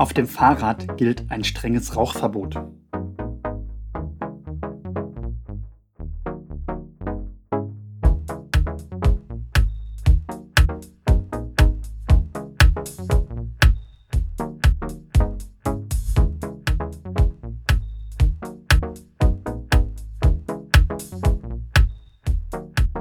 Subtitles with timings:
[0.00, 2.56] Auf dem Fahrrad gilt ein strenges Rauchverbot.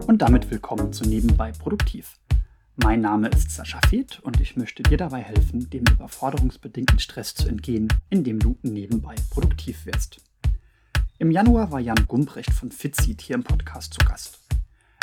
[0.05, 2.19] Und damit willkommen zu Nebenbei Produktiv.
[2.81, 7.49] Mein Name ist Sascha Feth und ich möchte dir dabei helfen, dem überforderungsbedingten Stress zu
[7.49, 10.21] entgehen, indem du nebenbei produktiv wirst.
[11.17, 14.39] Im Januar war Jan Gumprecht von Fitseed hier im Podcast zu Gast.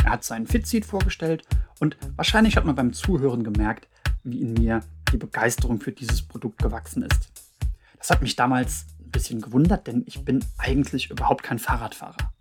[0.03, 1.45] Er hat seinen Fitseed vorgestellt
[1.79, 3.89] und wahrscheinlich hat man beim Zuhören gemerkt,
[4.25, 4.81] wie in mir
[5.13, 7.31] die Begeisterung für dieses Produkt gewachsen ist.
[7.99, 12.33] Das hat mich damals ein bisschen gewundert, denn ich bin eigentlich überhaupt kein Fahrradfahrer.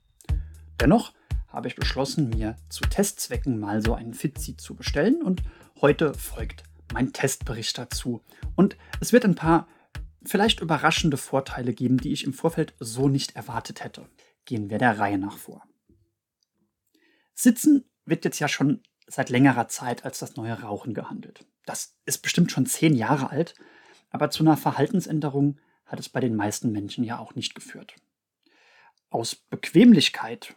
[0.79, 1.11] Dennoch
[1.55, 5.41] habe ich beschlossen, mir zu Testzwecken mal so einen Fitseed zu bestellen und
[5.79, 8.21] heute folgt mein Testbericht dazu.
[8.55, 9.67] Und es wird ein paar
[10.25, 14.05] vielleicht überraschende Vorteile geben, die ich im Vorfeld so nicht erwartet hätte.
[14.43, 15.63] Gehen wir der Reihe nach vor.
[17.33, 21.45] Sitzen wird jetzt ja schon seit längerer Zeit als das neue Rauchen gehandelt.
[21.65, 23.55] Das ist bestimmt schon zehn Jahre alt,
[24.09, 27.95] aber zu einer Verhaltensänderung hat es bei den meisten Menschen ja auch nicht geführt.
[29.09, 30.55] Aus Bequemlichkeit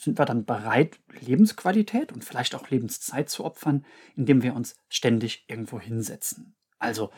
[0.00, 3.84] sind wir dann bereit, Lebensqualität und vielleicht auch Lebenszeit zu opfern,
[4.16, 6.54] indem wir uns ständig irgendwo hinsetzen.
[6.78, 7.10] Also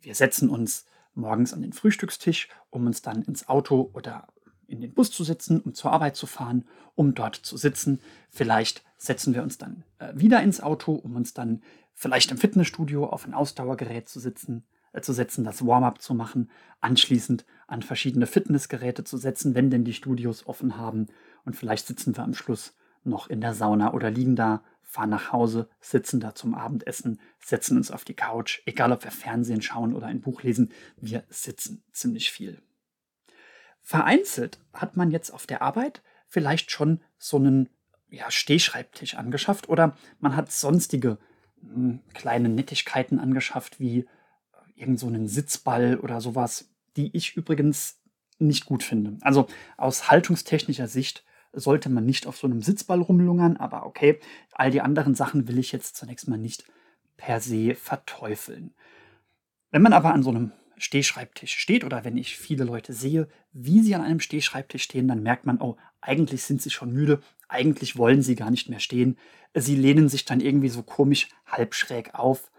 [0.00, 4.28] wir setzen uns morgens an den Frühstückstisch, um uns dann ins Auto oder
[4.66, 8.00] in den Bus zu sitzen, um zur Arbeit zu fahren, um dort zu sitzen.
[8.30, 11.62] Vielleicht setzen wir uns dann äh, wieder ins Auto, um uns dann
[11.94, 14.64] vielleicht im Fitnessstudio auf ein Ausdauergerät zu sitzen,
[15.00, 16.50] zu setzen, das Warm-up zu machen,
[16.80, 21.06] anschließend an verschiedene Fitnessgeräte zu setzen, wenn denn die Studios offen haben
[21.44, 25.32] und vielleicht sitzen wir am Schluss noch in der Sauna oder liegen da, fahren nach
[25.32, 29.94] Hause, sitzen da zum Abendessen, setzen uns auf die Couch, egal ob wir Fernsehen schauen
[29.94, 32.62] oder ein Buch lesen, wir sitzen ziemlich viel.
[33.80, 37.68] Vereinzelt hat man jetzt auf der Arbeit vielleicht schon so einen
[38.08, 41.18] ja, Stehschreibtisch angeschafft oder man hat sonstige
[41.60, 44.06] mh, hm, kleine Nettigkeiten angeschafft, wie
[44.80, 48.00] irgend so einen Sitzball oder sowas, die ich übrigens
[48.38, 49.16] nicht gut finde.
[49.20, 49.46] Also
[49.76, 54.20] aus haltungstechnischer Sicht sollte man nicht auf so einem Sitzball rumlungern, aber okay,
[54.52, 56.64] all die anderen Sachen will ich jetzt zunächst mal nicht
[57.16, 58.74] per se verteufeln.
[59.70, 63.80] Wenn man aber an so einem Stehschreibtisch steht oder wenn ich viele Leute sehe, wie
[63.80, 67.96] sie an einem Stehschreibtisch stehen, dann merkt man, oh, eigentlich sind sie schon müde, eigentlich
[67.96, 69.18] wollen sie gar nicht mehr stehen.
[69.54, 72.50] Sie lehnen sich dann irgendwie so komisch halb schräg auf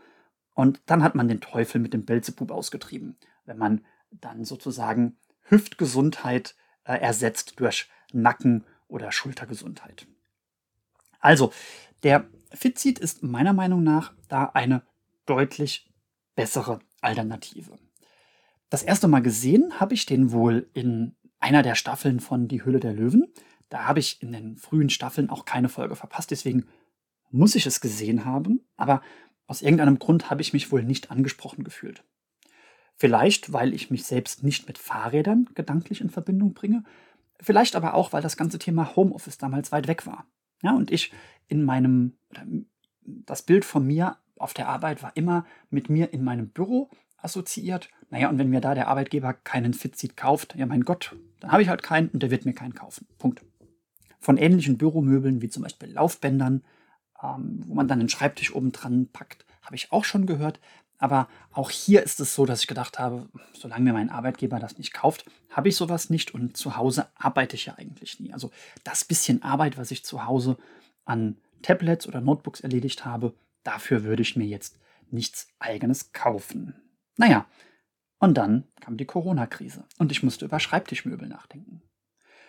[0.59, 3.15] und dann hat man den Teufel mit dem Belzebub ausgetrieben,
[3.45, 10.05] wenn man dann sozusagen Hüftgesundheit äh, ersetzt durch Nacken- oder Schultergesundheit.
[11.21, 11.53] Also,
[12.03, 14.83] der Fitseed ist meiner Meinung nach da eine
[15.25, 15.89] deutlich
[16.35, 17.79] bessere Alternative.
[18.69, 22.81] Das erste Mal gesehen habe ich den wohl in einer der Staffeln von Die Hülle
[22.81, 23.33] der Löwen.
[23.69, 26.65] Da habe ich in den frühen Staffeln auch keine Folge verpasst, deswegen
[27.31, 29.01] muss ich es gesehen haben, aber
[29.49, 32.03] aus irgendeinem Grund habe ich mich wohl nicht angesprochen gefühlt.
[32.95, 36.83] Vielleicht, weil ich mich selbst nicht mit Fahrrädern gedanklich in Verbindung bringe
[37.41, 40.25] Vielleicht aber auch, weil das ganze Thema Homeoffice damals weit weg war.
[40.61, 41.13] Ja, und ich
[41.47, 42.17] in meinem,
[43.01, 47.89] das Bild von mir auf der Arbeit war immer mit mir in meinem Büro assoziiert.
[48.09, 51.61] Naja, und wenn mir da der Arbeitgeber keinen Fitseat kauft, ja mein Gott, dann habe
[51.61, 53.07] ich halt keinen und der wird mir keinen kaufen.
[53.17, 53.43] Punkt.
[54.19, 56.63] Von ähnlichen Büromöbeln wie zum Beispiel Laufbändern,
[57.23, 60.59] ähm, wo man dann einen Schreibtisch oben dran packt, habe ich auch schon gehört.
[60.97, 64.77] Aber auch hier ist es so, dass ich gedacht habe, solange mir mein Arbeitgeber das
[64.77, 68.33] nicht kauft, habe ich sowas nicht und zu Hause arbeite ich ja eigentlich nie.
[68.33, 68.51] Also
[68.83, 70.57] das bisschen Arbeit, was ich zu Hause
[71.05, 74.77] an Tablets oder Notebooks erledigt habe, dafür würde ich mir jetzt
[75.09, 76.75] nichts eigenes kaufen.
[77.15, 77.45] Naja,
[78.19, 81.81] und dann kam die Corona-Krise und ich musste über Schreibtischmöbel nachdenken.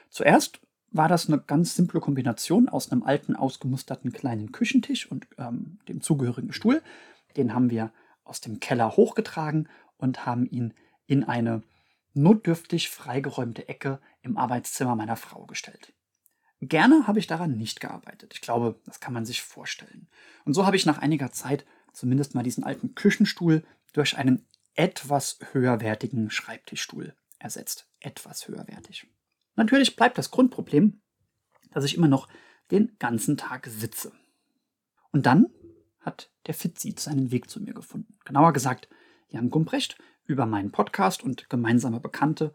[0.09, 0.61] Zuerst
[0.93, 6.01] war das eine ganz simple Kombination aus einem alten, ausgemusterten kleinen Küchentisch und ähm, dem
[6.01, 6.83] zugehörigen Stuhl.
[7.37, 7.92] Den haben wir
[8.25, 10.75] aus dem Keller hochgetragen und haben ihn
[11.07, 11.63] in eine
[12.15, 15.92] notdürftig freigeräumte Ecke im Arbeitszimmer meiner Frau gestellt.
[16.60, 18.34] Gerne habe ich daran nicht gearbeitet.
[18.34, 20.09] Ich glaube, das kann man sich vorstellen.
[20.45, 25.39] Und so habe ich nach einiger Zeit zumindest mal diesen alten Küchenstuhl durch einen etwas
[25.53, 27.89] höherwertigen Schreibtischstuhl ersetzt.
[27.98, 29.07] Etwas höherwertig.
[29.60, 31.03] Natürlich bleibt das Grundproblem,
[31.71, 32.28] dass ich immer noch
[32.71, 34.10] den ganzen Tag sitze.
[35.12, 35.51] Und dann
[36.01, 38.16] hat der Fitseed seinen Weg zu mir gefunden.
[38.24, 38.89] Genauer gesagt,
[39.28, 42.54] Jan Gumprecht über meinen Podcast und gemeinsame Bekannte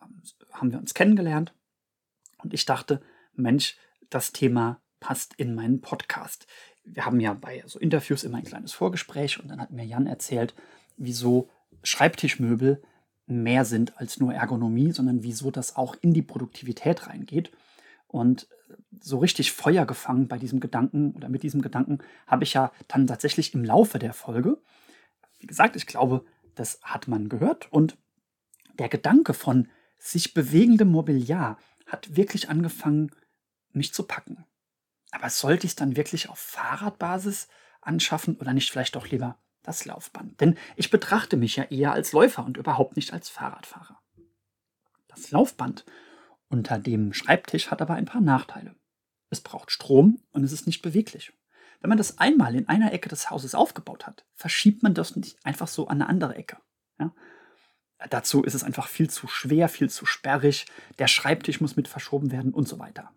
[0.00, 0.22] ähm,
[0.52, 1.52] haben wir uns kennengelernt.
[2.38, 3.02] Und ich dachte,
[3.32, 3.76] Mensch,
[4.08, 6.46] das Thema passt in meinen Podcast.
[6.84, 10.06] Wir haben ja bei so Interviews immer ein kleines Vorgespräch und dann hat mir Jan
[10.06, 10.54] erzählt,
[10.96, 11.50] wieso
[11.82, 12.80] Schreibtischmöbel
[13.26, 17.50] mehr sind als nur Ergonomie, sondern wieso das auch in die Produktivität reingeht.
[18.06, 18.48] Und
[19.00, 23.06] so richtig Feuer gefangen bei diesem Gedanken oder mit diesem Gedanken habe ich ja dann
[23.06, 24.58] tatsächlich im Laufe der Folge.
[25.38, 26.24] Wie gesagt, ich glaube,
[26.54, 27.72] das hat man gehört.
[27.72, 27.96] Und
[28.78, 29.68] der Gedanke von
[29.98, 33.10] sich bewegendem Mobiliar hat wirklich angefangen,
[33.72, 34.44] mich zu packen.
[35.10, 37.48] Aber sollte ich es dann wirklich auf Fahrradbasis
[37.80, 40.40] anschaffen oder nicht vielleicht doch lieber das Laufband?
[40.40, 43.98] Denn ich betrachte mich ja eher als Läufer und überhaupt nicht als Fahrradfahrer.
[45.08, 45.84] Das Laufband
[46.48, 48.74] unter dem Schreibtisch hat aber ein paar Nachteile.
[49.30, 51.32] Es braucht Strom und es ist nicht beweglich.
[51.80, 55.36] Wenn man das einmal in einer Ecke des Hauses aufgebaut hat, verschiebt man das nicht
[55.44, 56.58] einfach so an eine andere Ecke.
[56.98, 57.12] Ja?
[58.10, 60.66] Dazu ist es einfach viel zu schwer, viel zu sperrig,
[60.98, 63.10] der Schreibtisch muss mit verschoben werden und so weiter.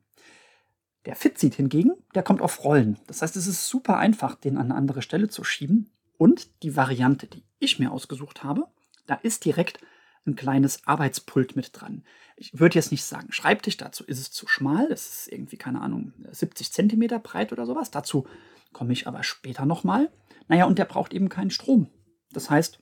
[1.05, 2.99] Der Fitseat hingegen, der kommt auf Rollen.
[3.07, 5.89] Das heißt, es ist super einfach, den an eine andere Stelle zu schieben.
[6.17, 8.67] Und die Variante, die ich mir ausgesucht habe,
[9.05, 9.79] da ist direkt
[10.25, 12.03] ein kleines Arbeitspult mit dran.
[12.35, 14.91] Ich würde jetzt nicht sagen Schreibtisch, dazu ist es zu schmal.
[14.91, 17.91] Es ist irgendwie, keine Ahnung, 70 Zentimeter breit oder sowas.
[17.91, 18.27] Dazu
[18.73, 20.11] komme ich aber später nochmal.
[20.47, 21.89] Naja, und der braucht eben keinen Strom.
[22.31, 22.79] Das heißt,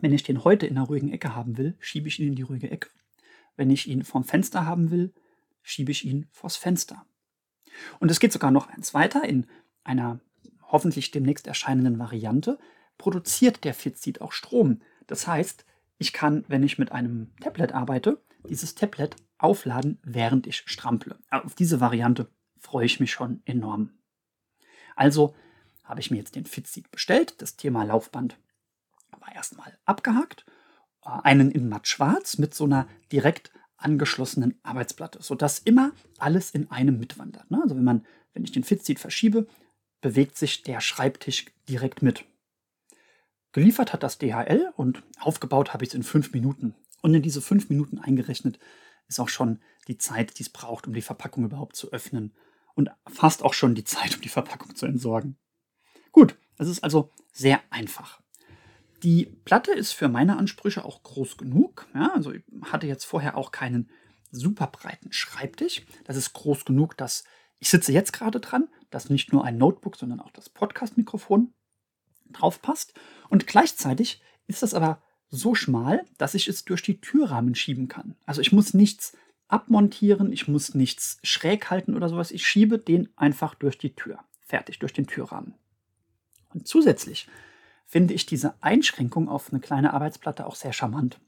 [0.00, 2.42] wenn ich den heute in einer ruhigen Ecke haben will, schiebe ich ihn in die
[2.42, 2.90] ruhige Ecke.
[3.56, 5.12] Wenn ich ihn vom Fenster haben will,
[5.62, 7.04] schiebe ich ihn vors Fenster.
[7.98, 9.24] Und es geht sogar noch eins weiter.
[9.24, 9.46] In
[9.82, 10.20] einer
[10.68, 12.58] hoffentlich demnächst erscheinenden Variante
[12.96, 14.80] produziert der Fitseat auch Strom.
[15.06, 15.64] Das heißt,
[15.98, 21.18] ich kann, wenn ich mit einem Tablet arbeite, dieses Tablet aufladen, während ich strample.
[21.30, 23.90] Auf diese Variante freue ich mich schon enorm.
[24.96, 25.34] Also
[25.84, 27.40] habe ich mir jetzt den Fitseat bestellt.
[27.40, 28.38] Das Thema Laufband
[29.18, 30.44] war erstmal abgehakt.
[31.04, 36.70] Äh, einen in matt schwarz mit so einer direkt angeschlossenen Arbeitsplatte, sodass immer alles in
[36.70, 37.50] einem mitwandert.
[37.50, 37.60] Ne?
[37.62, 38.04] Also wenn man,
[38.34, 39.46] wenn ich den Fitseat verschiebe,
[40.00, 42.24] bewegt sich der Schreibtisch direkt mit.
[43.52, 46.74] Geliefert hat das DHL und aufgebaut habe ich es in fünf Minuten.
[47.02, 48.58] Und in diese fünf Minuten eingerechnet
[49.08, 52.34] ist auch schon die Zeit, die es braucht, um die Verpackung überhaupt zu öffnen.
[52.74, 55.36] Und fast auch schon die Zeit, um die Verpackung zu entsorgen.
[56.12, 58.20] Gut, es ist also sehr einfach.
[59.02, 61.86] Die Platte ist für meine Ansprüche auch groß genug.
[61.94, 63.90] Ja, also ich hatte jetzt vorher auch keinen
[64.30, 65.82] super breiten Schreibtisch.
[66.04, 67.24] Das ist groß genug, dass
[67.60, 71.52] ich sitze jetzt gerade dran, dass nicht nur ein Notebook, sondern auch das Podcast-Mikrofon
[72.30, 72.94] drauf passt.
[73.28, 78.16] Und gleichzeitig ist das aber so schmal, dass ich es durch die Türrahmen schieben kann.
[78.24, 82.30] Also ich muss nichts abmontieren, ich muss nichts schräg halten oder sowas.
[82.30, 84.20] Ich schiebe den einfach durch die Tür.
[84.40, 85.54] Fertig, durch den Türrahmen.
[86.54, 87.28] Und zusätzlich
[87.86, 91.20] finde ich diese Einschränkung auf eine kleine Arbeitsplatte auch sehr charmant.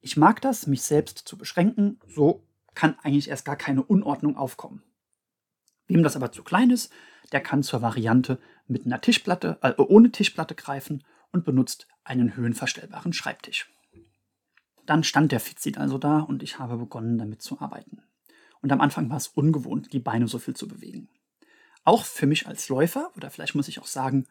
[0.00, 2.42] Ich mag das, mich selbst zu beschränken, so
[2.74, 4.82] kann eigentlich erst gar keine Unordnung aufkommen.
[5.94, 6.92] Wem das aber zu klein ist,
[7.30, 13.12] der kann zur Variante mit einer Tischplatte, äh, ohne Tischplatte greifen und benutzt einen höhenverstellbaren
[13.12, 13.72] Schreibtisch.
[14.86, 18.02] Dann stand der Fitseat also da und ich habe begonnen, damit zu arbeiten.
[18.60, 21.10] Und am Anfang war es ungewohnt, die Beine so viel zu bewegen.
[21.84, 24.26] Auch für mich als Läufer, oder vielleicht muss ich auch sagen,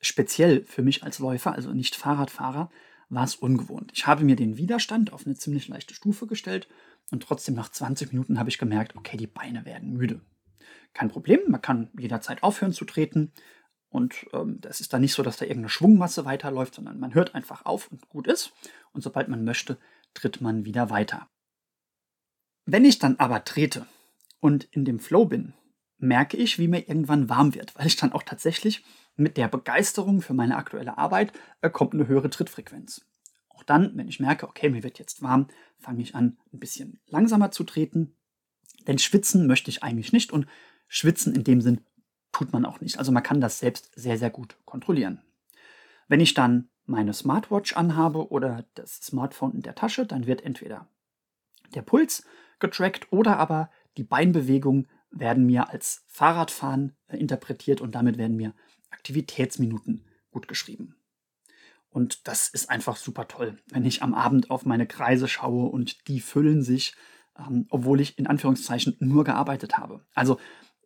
[0.00, 2.70] speziell für mich als Läufer, also nicht Fahrradfahrer,
[3.08, 3.90] war es ungewohnt.
[3.92, 6.68] Ich habe mir den Widerstand auf eine ziemlich leichte Stufe gestellt
[7.10, 10.20] und trotzdem nach 20 Minuten habe ich gemerkt, okay, die Beine werden müde.
[10.92, 13.32] Kein Problem, man kann jederzeit aufhören zu treten.
[13.88, 17.34] Und ähm, das ist dann nicht so, dass da irgendeine Schwungmasse weiterläuft, sondern man hört
[17.34, 18.52] einfach auf und gut ist.
[18.92, 19.78] Und sobald man möchte,
[20.14, 21.28] tritt man wieder weiter.
[22.64, 23.86] Wenn ich dann aber trete
[24.40, 25.54] und in dem Flow bin,
[25.98, 28.84] merke ich, wie mir irgendwann warm wird, weil ich dann auch tatsächlich
[29.16, 33.04] mit der Begeisterung für meine aktuelle Arbeit äh, kommt eine höhere Trittfrequenz.
[33.48, 35.48] Auch dann, wenn ich merke, okay, mir wird jetzt warm,
[35.78, 38.16] fange ich an, ein bisschen langsamer zu treten.
[38.86, 40.46] Denn schwitzen möchte ich eigentlich nicht und
[40.88, 41.80] Schwitzen in dem Sinn
[42.32, 42.98] tut man auch nicht.
[42.98, 45.22] Also man kann das selbst sehr, sehr gut kontrollieren.
[46.08, 50.88] Wenn ich dann meine Smartwatch anhabe oder das Smartphone in der Tasche, dann wird entweder
[51.74, 52.24] der Puls
[52.58, 58.54] getrackt oder aber die Beinbewegungen werden mir als Fahrradfahren äh, interpretiert und damit werden mir
[58.90, 60.96] Aktivitätsminuten gut geschrieben.
[61.90, 66.08] Und das ist einfach super toll, wenn ich am Abend auf meine Kreise schaue und
[66.08, 66.94] die füllen sich,
[67.46, 70.04] ähm, obwohl ich in Anführungszeichen nur gearbeitet habe.
[70.14, 70.38] Also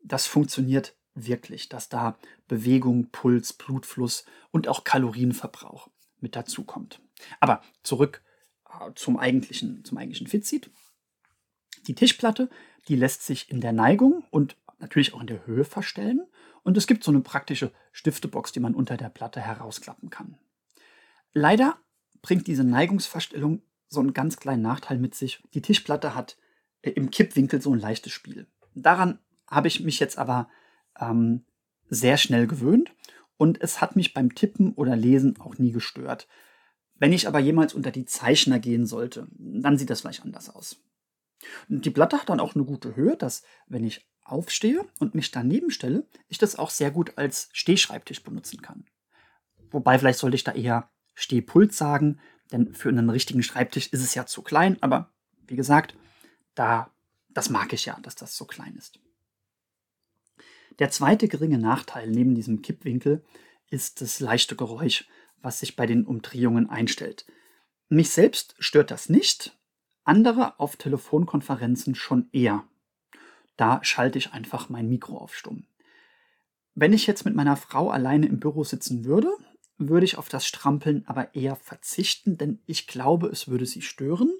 [0.02, 7.00] das funktioniert wirklich, dass da Bewegung, Puls, Blutfluss und auch Kalorienverbrauch mit dazu kommt.
[7.40, 8.22] Aber zurück
[8.68, 10.70] äh, zum eigentlichen, zum eigentlichen Fitseat.
[11.86, 12.50] Die Tischplatte,
[12.88, 16.26] die lässt sich in der Neigung und natürlich auch in der Höhe verstellen.
[16.62, 20.36] Und es gibt so eine praktische Stiftebox, die man unter der Platte herausklappen kann.
[21.32, 21.78] Leider
[22.22, 25.42] bringt diese Neigungsverstellung so einen ganz kleinen Nachteil mit sich.
[25.54, 26.36] Die Tischplatte hat
[26.90, 28.46] im Kippwinkel so ein leichtes Spiel.
[28.74, 30.48] Daran habe ich mich jetzt aber
[30.98, 31.44] ähm,
[31.88, 32.92] sehr schnell gewöhnt
[33.36, 36.26] und es hat mich beim Tippen oder Lesen auch nie gestört.
[36.98, 40.80] Wenn ich aber jemals unter die Zeichner gehen sollte, dann sieht das vielleicht anders aus.
[41.68, 45.30] Und die Platte hat dann auch eine gute Höhe, dass wenn ich aufstehe und mich
[45.30, 48.84] daneben stelle, ich das auch sehr gut als Stehschreibtisch benutzen kann.
[49.70, 52.18] Wobei vielleicht sollte ich da eher Stehpult sagen,
[52.52, 55.12] denn für einen richtigen Schreibtisch ist es ja zu klein, aber
[55.46, 55.96] wie gesagt,
[56.56, 56.90] da
[57.36, 58.98] das mag ich ja, dass das so klein ist.
[60.78, 63.22] Der zweite geringe Nachteil neben diesem Kippwinkel
[63.68, 65.06] ist das leichte Geräusch,
[65.42, 67.26] was sich bei den Umdrehungen einstellt.
[67.90, 69.54] Mich selbst stört das nicht,
[70.04, 72.64] andere auf Telefonkonferenzen schon eher.
[73.58, 75.66] Da schalte ich einfach mein Mikro auf stumm.
[76.74, 79.30] Wenn ich jetzt mit meiner Frau alleine im Büro sitzen würde,
[79.76, 84.32] würde ich auf das Strampeln aber eher verzichten, denn ich glaube, es würde sie stören.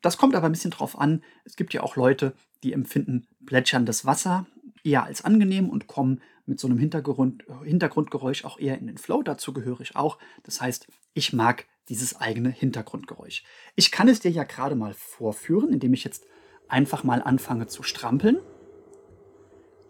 [0.00, 1.22] Das kommt aber ein bisschen drauf an.
[1.44, 4.46] Es gibt ja auch Leute, die empfinden plätscherndes Wasser
[4.84, 9.22] eher als angenehm und kommen mit so einem Hintergrund, Hintergrundgeräusch auch eher in den Flow.
[9.22, 10.18] Dazu gehöre ich auch.
[10.44, 13.44] Das heißt, ich mag dieses eigene Hintergrundgeräusch.
[13.76, 16.24] Ich kann es dir ja gerade mal vorführen, indem ich jetzt
[16.68, 18.38] einfach mal anfange zu strampeln.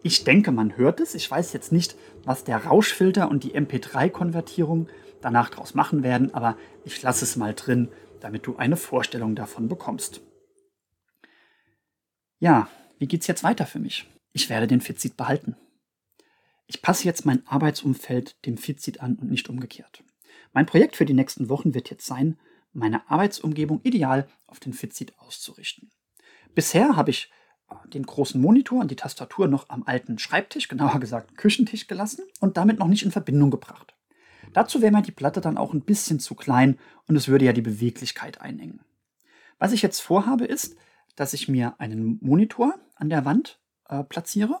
[0.01, 1.13] Ich denke, man hört es.
[1.13, 4.87] Ich weiß jetzt nicht, was der Rauschfilter und die MP3-Konvertierung
[5.21, 9.67] danach draus machen werden, aber ich lasse es mal drin, damit du eine Vorstellung davon
[9.67, 10.21] bekommst.
[12.39, 14.09] Ja, wie geht's jetzt weiter für mich?
[14.31, 15.55] Ich werde den Fitseed behalten.
[16.67, 20.03] Ich passe jetzt mein Arbeitsumfeld dem Fitseed an und nicht umgekehrt.
[20.53, 22.39] Mein Projekt für die nächsten Wochen wird jetzt sein,
[22.71, 25.89] meine Arbeitsumgebung ideal auf den Fitseed auszurichten.
[26.53, 27.31] Bisher habe ich
[27.69, 32.25] äh, den großen Monitor und die Tastatur noch am alten Schreibtisch, genauer gesagt Küchentisch gelassen
[32.39, 33.95] und damit noch nicht in Verbindung gebracht.
[34.53, 36.77] Dazu wäre mir die Platte dann auch ein bisschen zu klein
[37.07, 38.81] und es würde ja die Beweglichkeit einengen.
[39.57, 40.75] Was ich jetzt vorhabe ist,
[41.15, 44.59] dass ich mir einen Monitor an der Wand äh, platziere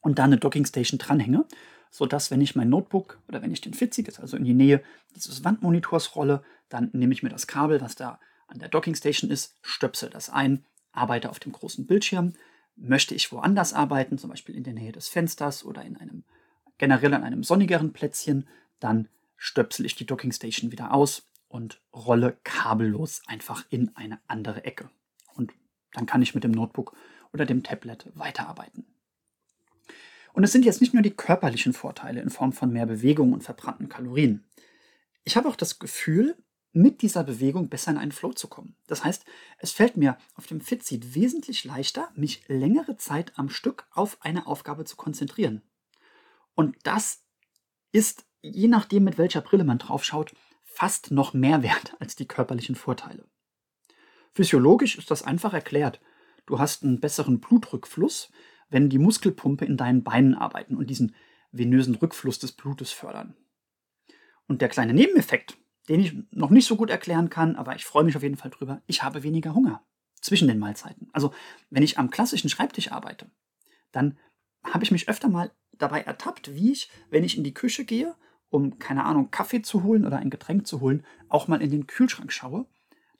[0.00, 1.44] und da eine Dockingstation dranhänge,
[1.90, 4.82] sodass, wenn ich mein Notebook oder wenn ich den Fitzik also in die Nähe
[5.14, 9.58] dieses Wandmonitors rolle, dann nehme ich mir das Kabel, was da an der Dockingstation ist,
[9.62, 12.32] stöpsel das ein, arbeite auf dem großen Bildschirm.
[12.76, 16.24] Möchte ich woanders arbeiten, zum Beispiel in der Nähe des Fensters oder in einem
[16.78, 18.48] generell an einem sonnigeren Plätzchen,
[18.80, 24.90] dann stöpsel ich die Dockingstation wieder aus und rolle kabellos einfach in eine andere Ecke.
[25.34, 25.52] Und
[25.92, 26.96] dann kann ich mit dem Notebook
[27.32, 28.86] oder dem Tablet weiterarbeiten.
[30.32, 33.42] Und es sind jetzt nicht nur die körperlichen Vorteile in Form von mehr Bewegung und
[33.42, 34.44] verbrannten Kalorien.
[35.24, 36.36] Ich habe auch das Gefühl,
[36.72, 38.76] mit dieser Bewegung besser in einen Flow zu kommen.
[38.86, 39.24] Das heißt,
[39.58, 44.46] es fällt mir auf dem Fitseat wesentlich leichter, mich längere Zeit am Stück auf eine
[44.46, 45.62] Aufgabe zu konzentrieren.
[46.54, 47.24] Und das
[47.90, 52.74] ist je nachdem, mit welcher Brille man draufschaut, fast noch mehr wert als die körperlichen
[52.74, 53.24] Vorteile.
[54.32, 56.00] Physiologisch ist das einfach erklärt.
[56.46, 58.30] Du hast einen besseren Blutrückfluss,
[58.68, 61.14] wenn die Muskelpumpe in deinen Beinen arbeiten und diesen
[61.50, 63.36] venösen Rückfluss des Blutes fördern.
[64.46, 68.04] Und der kleine Nebeneffekt, den ich noch nicht so gut erklären kann, aber ich freue
[68.04, 69.84] mich auf jeden Fall drüber, ich habe weniger Hunger
[70.20, 71.08] zwischen den Mahlzeiten.
[71.12, 71.32] Also
[71.70, 73.30] wenn ich am klassischen Schreibtisch arbeite,
[73.90, 74.16] dann
[74.62, 78.14] habe ich mich öfter mal dabei ertappt, wie ich, wenn ich in die Küche gehe
[78.50, 81.86] um, keine Ahnung, Kaffee zu holen oder ein Getränk zu holen, auch mal in den
[81.86, 82.66] Kühlschrank schaue.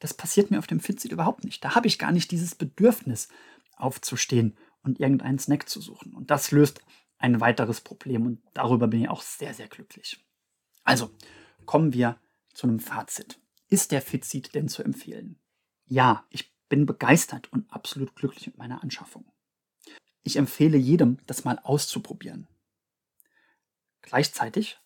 [0.00, 1.64] Das passiert mir auf dem Fitseat überhaupt nicht.
[1.64, 3.28] Da habe ich gar nicht dieses Bedürfnis,
[3.76, 6.14] aufzustehen und irgendeinen Snack zu suchen.
[6.14, 6.80] Und das löst
[7.18, 10.24] ein weiteres Problem und darüber bin ich auch sehr, sehr glücklich.
[10.84, 11.10] Also,
[11.66, 12.18] kommen wir
[12.54, 13.38] zu einem Fazit.
[13.68, 15.38] Ist der Fitseat denn zu empfehlen?
[15.86, 19.30] Ja, ich bin begeistert und absolut glücklich mit meiner Anschaffung.
[20.22, 22.48] Ich empfehle jedem, das mal auszuprobieren.
[24.02, 24.78] Gleichzeitig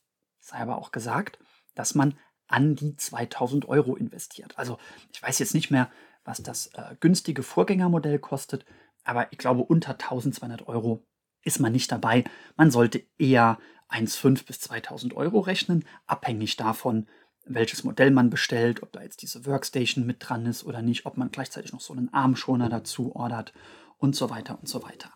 [0.45, 1.39] sei aber auch gesagt,
[1.75, 4.59] dass man an die 2000 Euro investiert.
[4.59, 4.79] Also
[5.13, 5.91] ich weiß jetzt nicht mehr,
[6.25, 8.65] was das äh, günstige Vorgängermodell kostet,
[9.05, 11.07] aber ich glaube, unter 1200 Euro
[11.43, 12.25] ist man nicht dabei.
[12.57, 13.59] Man sollte eher
[13.91, 17.07] 1,5 bis 2000 Euro rechnen, abhängig davon,
[17.47, 21.19] welches Modell man bestellt, ob da jetzt diese Workstation mit dran ist oder nicht, ob
[21.19, 23.53] man gleichzeitig noch so einen Armschoner dazu ordert
[23.99, 25.13] und so weiter und so weiter.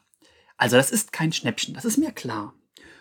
[0.58, 2.54] Also das ist kein Schnäppchen, das ist mir klar.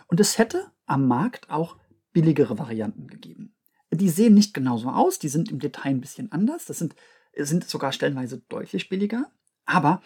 [0.08, 1.78] Und es hätte am Markt auch
[2.18, 3.54] billigere Varianten gegeben.
[3.92, 6.96] Die sehen nicht genauso aus, die sind im Detail ein bisschen anders, das sind,
[7.36, 9.32] sind sogar stellenweise deutlich billiger,
[9.66, 10.02] aber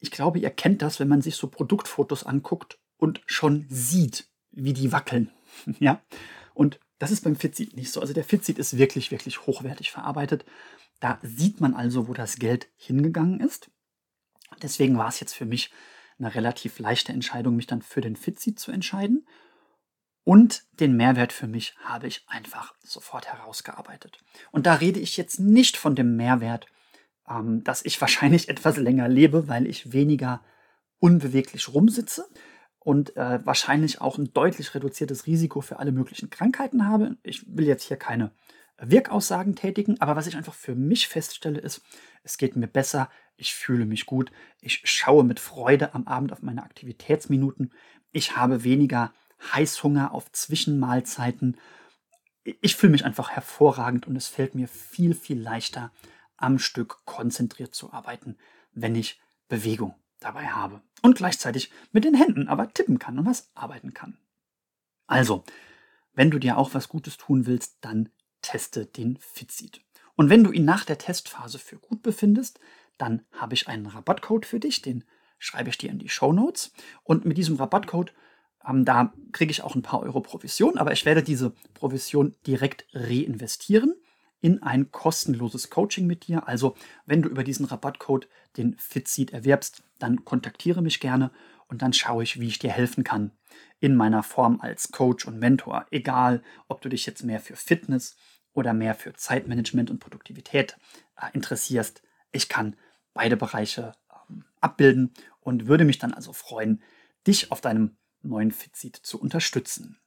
[0.00, 4.72] ich glaube, ihr kennt das, wenn man sich so Produktfotos anguckt und schon sieht, wie
[4.72, 5.30] die wackeln.
[5.78, 6.02] ja?
[6.52, 8.00] Und das ist beim Fitseat nicht so.
[8.00, 10.44] Also der Fitseat ist wirklich, wirklich hochwertig verarbeitet.
[10.98, 13.70] Da sieht man also, wo das Geld hingegangen ist.
[14.62, 15.70] Deswegen war es jetzt für mich
[16.18, 19.26] eine relativ leichte Entscheidung, mich dann für den Fitseat zu entscheiden.
[20.26, 24.18] Und den Mehrwert für mich habe ich einfach sofort herausgearbeitet.
[24.50, 26.66] Und da rede ich jetzt nicht von dem Mehrwert,
[27.30, 30.42] ähm, dass ich wahrscheinlich etwas länger lebe, weil ich weniger
[30.98, 32.26] unbeweglich rumsitze
[32.80, 37.16] und äh, wahrscheinlich auch ein deutlich reduziertes Risiko für alle möglichen Krankheiten habe.
[37.22, 38.32] Ich will jetzt hier keine
[38.78, 41.82] Wirkaussagen tätigen, aber was ich einfach für mich feststelle, ist,
[42.24, 46.42] es geht mir besser, ich fühle mich gut, ich schaue mit Freude am Abend auf
[46.42, 47.72] meine Aktivitätsminuten,
[48.10, 49.12] ich habe weniger
[49.52, 51.56] Heißhunger auf Zwischenmahlzeiten,
[52.60, 55.90] ich fühle mich einfach hervorragend und es fällt mir viel, viel leichter,
[56.36, 58.36] am Stück konzentriert zu arbeiten,
[58.72, 63.50] wenn ich Bewegung dabei habe und gleichzeitig mit den Händen aber tippen kann und was
[63.54, 64.18] arbeiten kann.
[65.06, 65.44] Also,
[66.14, 68.10] wenn du dir auch was Gutes tun willst, dann
[68.42, 69.80] teste den Fitseed.
[70.14, 72.58] Und wenn du ihn nach der Testphase für gut befindest,
[72.98, 75.04] dann habe ich einen Rabattcode für dich, den
[75.38, 76.72] schreibe ich dir in die Show Notes.
[77.02, 78.14] Und mit diesem Rabattcode,
[78.66, 82.86] ähm, da kriege ich auch ein paar Euro Provision, aber ich werde diese Provision direkt
[82.92, 83.94] reinvestieren
[84.40, 86.46] in ein kostenloses Coaching mit dir.
[86.46, 91.30] Also, wenn du über diesen Rabattcode den Fitseed erwerbst, dann kontaktiere mich gerne
[91.68, 93.32] und dann schaue ich, wie ich dir helfen kann
[93.80, 95.86] in meiner Form als Coach und Mentor.
[95.90, 98.16] Egal, ob du dich jetzt mehr für Fitness
[98.52, 100.76] oder mehr für Zeitmanagement und Produktivität
[101.20, 102.02] äh, interessierst.
[102.32, 102.76] Ich kann
[103.14, 103.92] beide Bereiche
[104.30, 106.82] ähm, abbilden und würde mich dann also freuen,
[107.26, 107.96] dich auf deinem
[108.28, 109.98] neuen Fitseed zu unterstützen.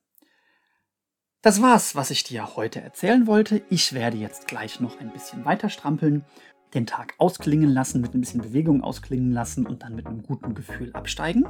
[1.42, 3.62] Das war's, was ich dir heute erzählen wollte.
[3.70, 6.26] Ich werde jetzt gleich noch ein bisschen weiter strampeln,
[6.74, 10.54] den Tag ausklingen lassen, mit ein bisschen Bewegung ausklingen lassen und dann mit einem guten
[10.54, 11.46] Gefühl absteigen.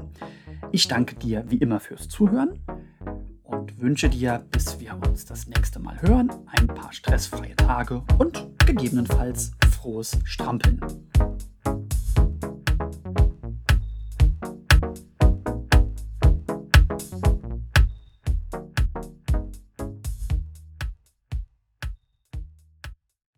[0.72, 2.64] Ich danke dir wie immer fürs Zuhören
[3.44, 8.48] und wünsche dir, bis wir uns das nächste Mal hören, ein paar stressfreie Tage und
[8.66, 10.80] gegebenenfalls frohes Strampeln.